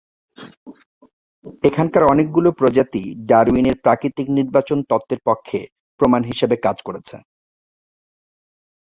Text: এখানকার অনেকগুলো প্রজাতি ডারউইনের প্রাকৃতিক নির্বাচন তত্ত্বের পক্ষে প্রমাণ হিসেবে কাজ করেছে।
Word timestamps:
এখানকার 1.63 2.03
অনেকগুলো 2.03 2.49
প্রজাতি 2.59 3.01
ডারউইনের 3.29 3.75
প্রাকৃতিক 3.83 4.27
নির্বাচন 4.37 4.77
তত্ত্বের 4.89 5.21
পক্ষে 5.27 5.59
প্রমাণ 5.99 6.21
হিসেবে 6.23 6.55
কাজ 6.65 6.77
করেছে। 6.87 7.15